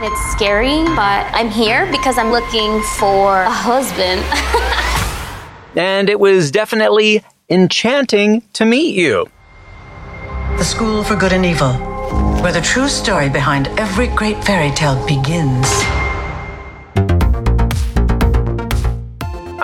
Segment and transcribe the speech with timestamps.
[0.00, 4.22] It's scary, but I'm here because I'm looking for a husband.
[5.76, 9.28] and it was definitely enchanting to meet you.
[10.56, 11.72] The School for Good and Evil,
[12.40, 15.66] where the true story behind every great fairy tale begins.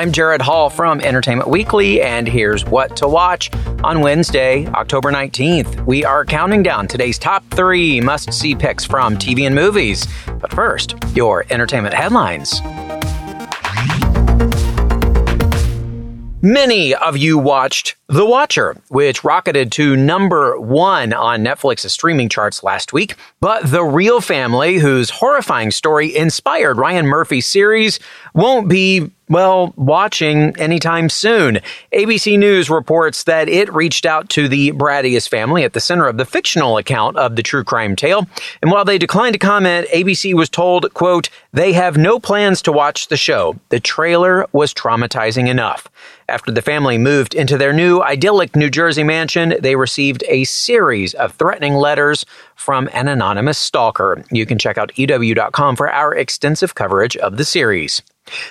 [0.00, 3.50] I'm Jared Hall from Entertainment Weekly, and here's what to watch
[3.84, 5.84] on Wednesday, October 19th.
[5.84, 10.06] We are counting down today's top three must see picks from TV and movies.
[10.50, 12.60] But first, your entertainment headlines.
[16.42, 22.62] Many of you watched The Watcher, which rocketed to number one on Netflix's streaming charts
[22.62, 23.16] last week.
[23.40, 28.00] But The Real Family, whose horrifying story inspired Ryan Murphy's series,
[28.34, 31.60] won't be well, watching anytime soon.
[31.94, 36.18] ABC News reports that it reached out to the Broaddus family at the center of
[36.18, 38.26] the fictional account of the true crime tale.
[38.60, 42.72] And while they declined to comment, ABC was told, quote, they have no plans to
[42.72, 43.56] watch the show.
[43.68, 45.88] The trailer was traumatizing enough.
[46.28, 51.14] After the family moved into their new idyllic New Jersey mansion, they received a series
[51.14, 54.24] of threatening letters from an anonymous stalker.
[54.30, 58.02] You can check out EW.com for our extensive coverage of the series.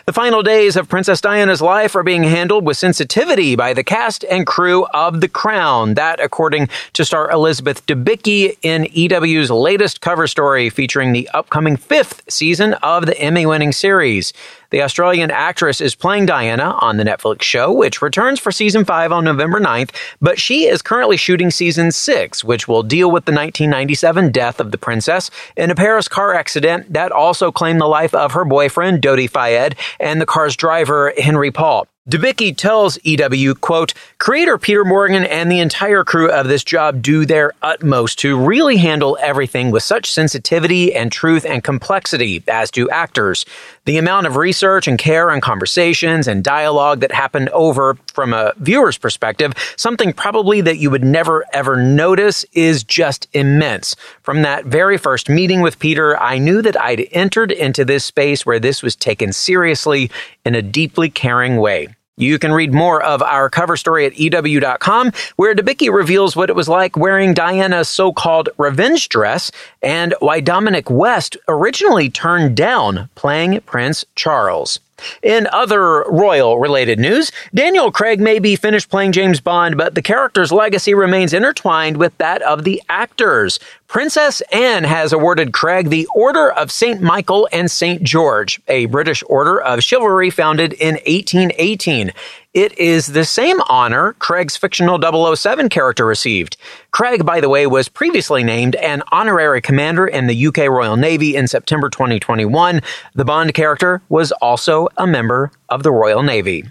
[0.05, 4.23] The final days of Princess Diana's life are being handled with sensitivity by the cast
[4.25, 5.93] and crew of The Crown.
[5.95, 12.23] That, according to star Elizabeth Debicki in EW's latest cover story featuring the upcoming fifth
[12.29, 14.33] season of the Emmy winning series.
[14.71, 19.11] The Australian actress is playing Diana on the Netflix show, which returns for season 5
[19.11, 19.89] on November 9th,
[20.21, 24.71] but she is currently shooting season 6, which will deal with the 1997 death of
[24.71, 29.01] the princess in a Paris car accident that also claimed the life of her boyfriend,
[29.01, 31.87] Dodi Fayed, and the car's driver, Henry Paul.
[32.09, 37.23] Debicki tells EW, quote, creator Peter Morgan and the entire crew of this job do
[37.23, 42.89] their utmost to really handle everything with such sensitivity and truth and complexity, as do
[42.89, 43.45] actors.
[43.89, 48.53] The amount of research and care and conversations and dialogue that happened over from a
[48.57, 53.95] viewer's perspective, something probably that you would never ever notice is just immense.
[54.21, 58.45] From that very first meeting with Peter, I knew that I'd entered into this space
[58.45, 60.11] where this was taken seriously
[60.45, 61.87] in a deeply caring way.
[62.19, 66.55] You can read more of our cover story at EW.com, where Debicki reveals what it
[66.55, 73.61] was like wearing Diana's so-called revenge dress and why Dominic West originally turned down playing
[73.61, 74.81] Prince Charles.
[75.23, 80.01] In other royal related news, Daniel Craig may be finished playing James Bond, but the
[80.01, 83.59] character's legacy remains intertwined with that of the actors.
[83.89, 87.01] Princess Anne has awarded Craig the Order of St.
[87.01, 88.03] Michael and St.
[88.03, 92.11] George, a British order of chivalry founded in 1818.
[92.53, 95.01] It is the same honor Craig's fictional
[95.35, 96.55] 007 character received.
[96.91, 101.35] Craig, by the way, was previously named an honorary commander in the UK Royal Navy
[101.35, 102.81] in September 2021.
[103.15, 106.65] The Bond character was also a member of the Royal Navy.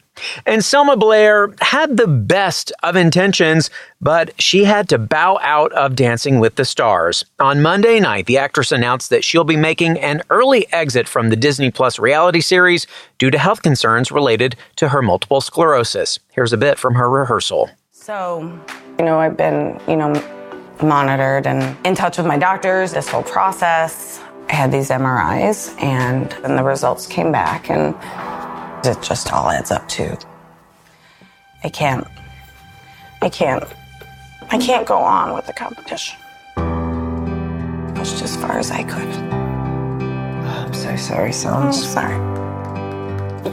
[0.46, 3.70] And Selma Blair had the best of intentions,
[4.00, 7.24] but she had to bow out of Dancing with the Stars.
[7.38, 11.36] On Monday night, the actress announced that she'll be making an early exit from the
[11.36, 12.86] Disney Plus reality series
[13.18, 16.18] due to health concerns related to her multiple sclerosis.
[16.32, 17.70] Here's a bit from her rehearsal.
[17.92, 18.40] So,
[18.98, 20.12] you know, I've been, you know,
[20.82, 24.20] monitored and in touch with my doctors this whole process.
[24.48, 27.94] I had these MRIs and then the results came back and
[28.86, 30.18] it just all adds up to
[31.64, 32.06] I can't
[33.20, 33.64] I can't
[34.50, 36.18] I can't go on with the competition.
[36.56, 39.08] I pushed as far as I could.
[40.48, 41.64] I'm so sorry, Sanj.
[41.66, 42.14] I'm sorry.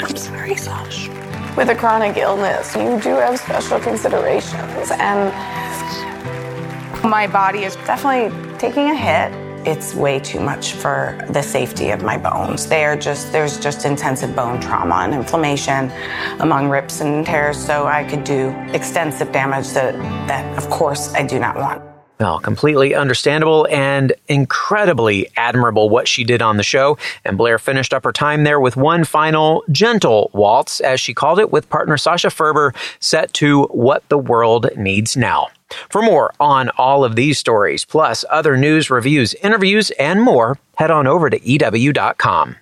[0.01, 1.09] I'm sorry, Sash.
[1.57, 5.33] With a chronic illness, you do have special considerations and
[7.03, 12.03] my body is definitely taking a hit it's way too much for the safety of
[12.03, 12.67] my bones.
[12.67, 15.91] They are just there's just intensive bone trauma and inflammation
[16.39, 19.93] among rips and tears, so I could do extensive damage that
[20.27, 21.81] that of course I do not want.
[22.19, 26.97] Well, completely understandable and incredibly admirable what she did on the show.
[27.25, 31.39] And Blair finished up her time there with one final gentle waltz, as she called
[31.39, 35.49] it, with partner Sasha Farber, set to What the World Needs Now.
[35.89, 40.91] For more on all of these stories, plus other news, reviews, interviews, and more, head
[40.91, 42.57] on over to EW.com.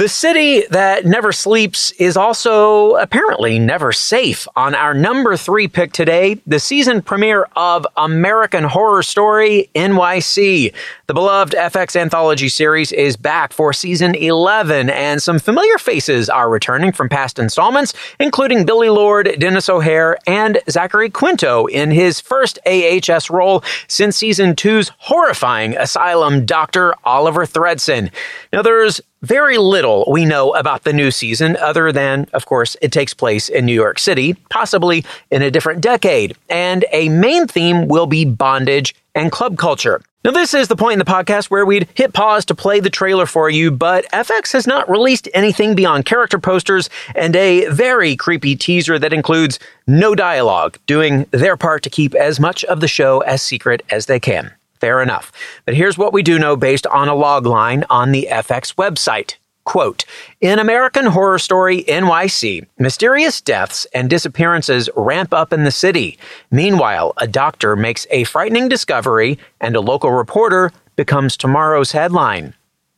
[0.00, 4.48] The city that never sleeps is also apparently never safe.
[4.56, 10.72] On our number three pick today, the season premiere of American Horror Story NYC.
[11.06, 16.48] The beloved FX anthology series is back for season 11, and some familiar faces are
[16.48, 22.58] returning from past installments, including Billie Lourd, Denis O'Hare, and Zachary Quinto in his first
[22.64, 28.10] AHS role since season two's horrifying asylum doctor Oliver Thredson.
[28.50, 32.92] Now, there's very little we know about the new season, other than, of course, it
[32.92, 37.88] takes place in New York City, possibly in a different decade, and a main theme
[37.88, 40.00] will be bondage and club culture.
[40.22, 42.90] Now, this is the point in the podcast where we'd hit pause to play the
[42.90, 48.16] trailer for you, but FX has not released anything beyond character posters and a very
[48.16, 52.88] creepy teaser that includes no dialogue, doing their part to keep as much of the
[52.88, 54.52] show as secret as they can.
[54.80, 55.30] Fair enough.
[55.66, 59.36] But here's what we do know based on a log line on the FX website.
[59.64, 60.04] Quote,
[60.40, 66.18] in American Horror Story NYC, mysterious deaths and disappearances ramp up in the city.
[66.50, 72.54] Meanwhile, a doctor makes a frightening discovery and a local reporter becomes tomorrow's headline.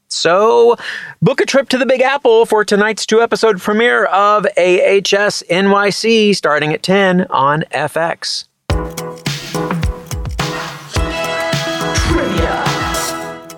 [0.08, 0.76] So,
[1.20, 6.37] book a trip to the Big Apple for tonight's two episode premiere of AHS NYC
[6.37, 8.44] starting at 10 on FX.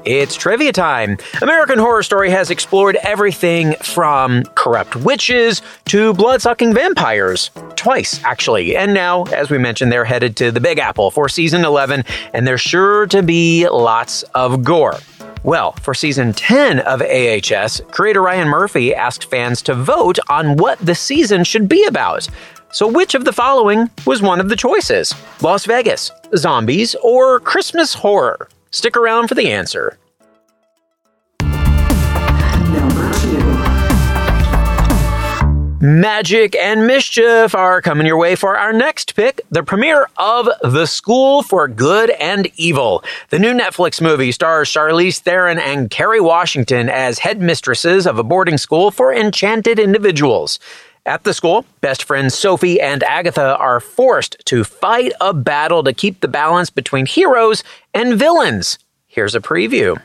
[0.05, 1.17] It's trivia time.
[1.41, 7.51] American Horror Story has explored everything from corrupt witches to blood-sucking vampires.
[7.77, 8.77] Twice, actually.
[8.77, 12.05] And now, as we mentioned, they're headed to the Big Apple for season 11,
[12.35, 14.99] and there's sure to be lots of gore.
[15.43, 20.79] Well, for season 10 of AHS, creator Ryan Murphy asked fans to vote on what
[20.81, 22.29] the season should be about.
[22.73, 25.15] So, which of the following was one of the choices?
[25.41, 28.49] Las Vegas, zombies, or Christmas horror?
[28.75, 29.97] Stick around for the answer.
[35.81, 40.87] Magic and Mischief are coming your way for our next pick, the premiere of The
[40.87, 43.05] School for Good and Evil.
[43.31, 48.59] The new Netflix movie stars Charlize Theron and Kerry Washington as headmistresses of a boarding
[48.59, 50.59] school for enchanted individuals.
[51.07, 55.93] At the school, best friends Sophie and Agatha are forced to fight a battle to
[55.93, 57.63] keep the balance between heroes
[57.93, 58.79] and villains.
[59.07, 60.01] Here's a preview.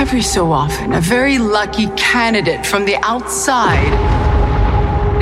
[0.00, 3.92] Every so often, a very lucky candidate from the outside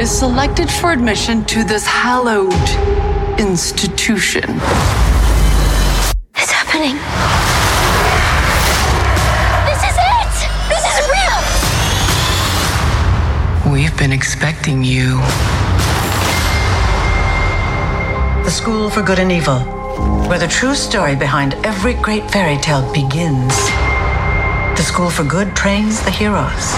[0.01, 2.55] is selected for admission to this hallowed
[3.39, 4.49] institution.
[6.35, 7.52] It's happening.
[13.73, 15.17] We've been expecting you.
[18.45, 19.61] The School for Good and Evil,
[20.29, 23.57] where the true story behind every great fairy tale begins.
[24.77, 26.75] The School for Good trains the heroes.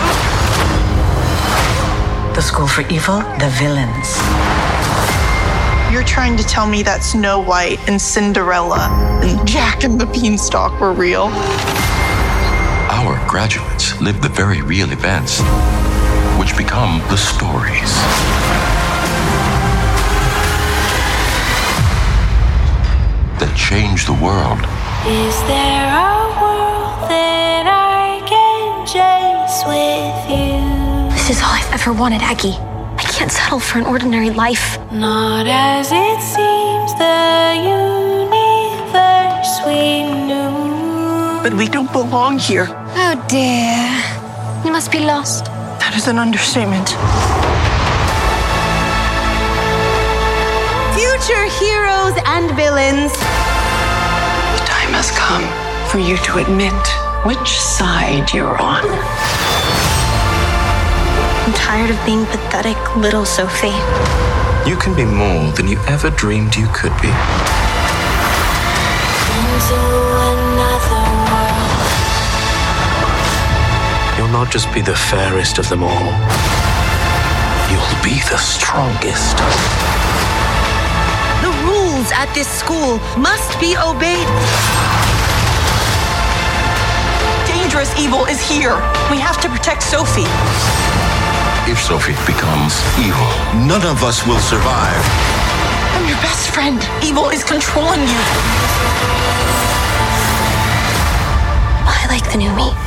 [2.37, 4.17] The School for Evil, the villains.
[5.93, 8.89] You're trying to tell me that Snow White and Cinderella
[9.21, 11.25] and Jack and the Beanstalk were real?
[12.89, 15.41] Our graduates live the very real events,
[16.39, 17.93] which become the stories.
[23.39, 24.61] That change the world.
[25.07, 30.59] Is there a world that I can chase with you?
[31.15, 32.57] This is all I've ever wanted, Aggie.
[32.99, 34.79] I can't settle for an ordinary life.
[34.91, 41.43] Not as it seems the universe we knew.
[41.43, 42.67] But we don't belong here.
[42.71, 43.87] Oh dear.
[44.65, 45.54] You must be lost.
[45.95, 46.89] That is an understatement.
[50.99, 53.13] Future heroes and villains.
[53.15, 55.47] The time has come
[55.87, 56.75] for you to admit
[57.23, 58.83] which side you're on.
[61.47, 63.79] I'm tired of being pathetic little Sophie.
[64.69, 67.15] You can be more than you ever dreamed you could be.
[69.31, 69.79] Into
[70.27, 71.24] another
[74.35, 76.11] not just be the fairest of them all,
[77.71, 79.39] you'll be the strongest.
[81.39, 84.27] The rules at this school must be obeyed.
[87.47, 88.75] Dangerous evil is here.
[89.09, 90.27] We have to protect Sophie.
[91.71, 95.05] If Sophie becomes evil, None of us will survive.
[95.95, 96.83] I'm your best friend.
[97.05, 98.23] Evil is controlling you.
[101.87, 102.84] I like the new me.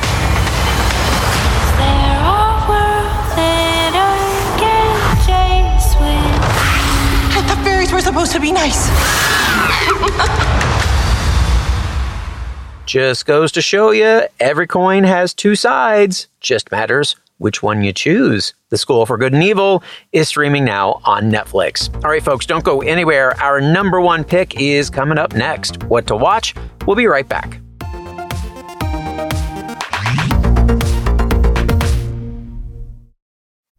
[8.08, 8.88] Supposed to be nice.
[12.86, 16.30] Just goes to show you every coin has two sides.
[16.40, 18.54] Just matters which one you choose.
[18.70, 19.84] The School for Good and Evil
[20.14, 21.94] is streaming now on Netflix.
[22.04, 23.38] All right, folks, don't go anywhere.
[23.42, 25.84] Our number one pick is coming up next.
[25.84, 26.56] What to watch?
[26.86, 27.60] We'll be right back.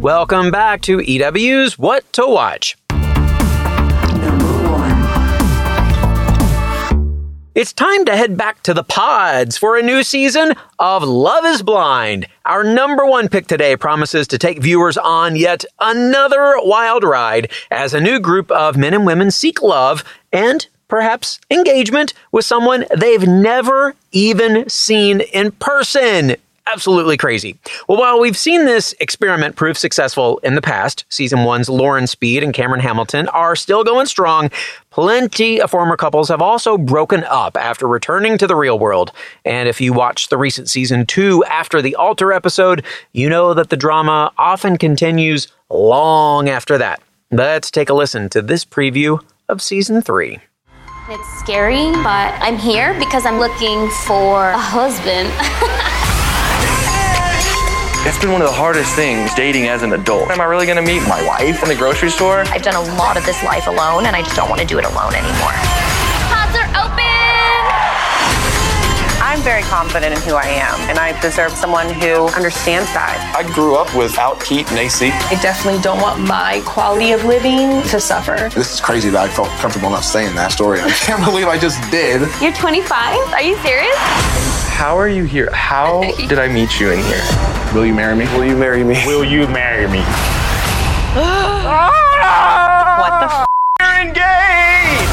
[0.00, 2.76] Welcome back to EW's What to Watch.
[7.56, 11.62] It's time to head back to the pods for a new season of Love is
[11.62, 12.26] Blind.
[12.44, 17.94] Our number one pick today promises to take viewers on yet another wild ride as
[17.94, 23.26] a new group of men and women seek love and perhaps engagement with someone they've
[23.26, 26.36] never even seen in person
[26.66, 27.58] absolutely crazy.
[27.88, 32.42] Well, while we've seen this experiment prove successful in the past, season one's Lauren Speed
[32.42, 34.50] and Cameron Hamilton are still going strong.
[34.90, 39.12] Plenty of former couples have also broken up after returning to the real world.
[39.44, 43.70] And if you watched the recent season two after the altar episode, you know that
[43.70, 47.00] the drama often continues long after that.
[47.30, 50.38] Let's take a listen to this preview of season three.
[51.08, 55.30] It's scary, but I'm here because I'm looking for a husband.
[58.04, 60.30] It's been one of the hardest things dating as an adult.
[60.30, 62.44] Am I really gonna meet my wife in the grocery store?
[62.48, 64.78] I've done a lot of this life alone, and I just don't want to do
[64.78, 65.54] it alone anymore.
[66.30, 67.02] Pods are open!
[69.20, 73.18] I'm very confident in who I am, and I deserve someone who understands that.
[73.36, 75.10] I grew up without heat and AC.
[75.10, 78.50] I definitely don't want my quality of living to suffer.
[78.54, 80.80] This is crazy that I felt comfortable enough saying that story.
[80.80, 82.20] I can't believe I just did.
[82.40, 83.32] You're 25?
[83.32, 84.65] Are you serious?
[84.76, 85.48] How are you here?
[85.54, 87.22] How did I meet you in here?
[87.72, 88.26] Will you marry me?
[88.36, 89.02] Will you marry me?
[89.06, 90.00] Will you marry me?
[93.00, 93.46] what the f?
[93.80, 95.08] You're engaged!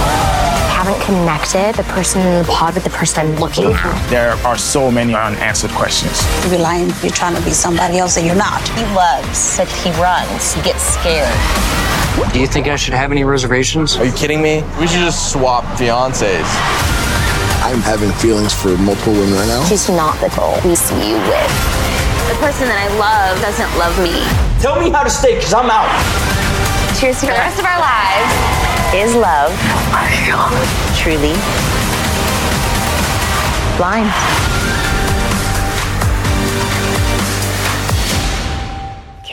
[0.76, 4.10] haven't connected the person in the pod with the person I'm looking at.
[4.10, 6.22] There are so many unanswered questions.
[6.52, 6.92] You're lying.
[7.02, 8.68] You're trying to be somebody else that you're not.
[8.68, 10.56] He loves, but he runs.
[10.56, 11.32] He gets scared.
[12.34, 13.96] Do you think I should have any reservations?
[13.96, 14.62] Are you kidding me?
[14.78, 16.93] We should just swap fiancés.
[17.64, 19.64] I'm having feelings for multiple women right now.
[19.64, 21.52] She's not the girl we see you with.
[22.28, 24.20] The person that I love doesn't love me.
[24.60, 25.88] Tell me how to stay, because I'm out.
[27.00, 28.32] Cheers to the rest of our lives.
[28.92, 29.56] Is love
[31.00, 31.40] truly
[33.80, 34.53] blind?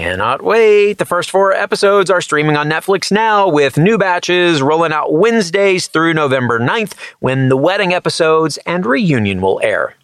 [0.01, 0.97] Cannot wait.
[0.97, 5.89] The first four episodes are streaming on Netflix now with new batches rolling out Wednesdays
[5.89, 9.95] through November 9th when the wedding episodes and reunion will air.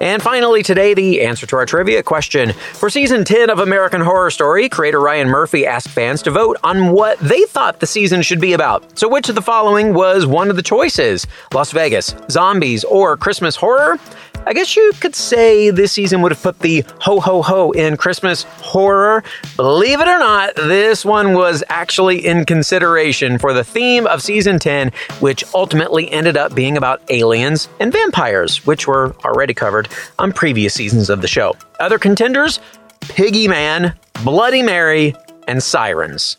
[0.00, 2.52] And finally, today, the answer to our trivia question.
[2.72, 6.92] For season 10 of American Horror Story, creator Ryan Murphy asked fans to vote on
[6.92, 8.98] what they thought the season should be about.
[8.98, 11.26] So, which of the following was one of the choices?
[11.52, 14.00] Las Vegas, zombies, or Christmas horror?
[14.46, 17.96] I guess you could say this season would have put the ho ho ho in
[17.96, 19.22] Christmas horror.
[19.56, 24.58] Believe it or not, this one was actually in consideration for the theme of season
[24.58, 30.32] 10, which ultimately ended up being about aliens and vampires, which were already covered on
[30.32, 31.54] previous seasons of the show.
[31.78, 32.60] Other contenders
[33.00, 33.94] Piggy Man,
[34.24, 35.14] Bloody Mary,
[35.48, 36.38] and Sirens.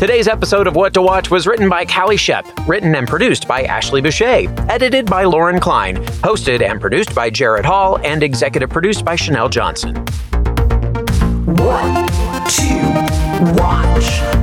[0.00, 3.64] Today's episode of What to Watch was written by Callie Shep, written and produced by
[3.64, 9.04] Ashley Boucher, edited by Lauren Klein, hosted and produced by Jared Hall, and executive produced
[9.04, 9.96] by Chanel Johnson.
[11.44, 12.08] What
[12.48, 14.39] to watch?